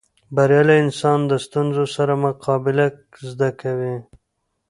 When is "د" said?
1.29-1.33